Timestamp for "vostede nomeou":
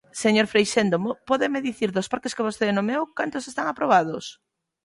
2.47-3.03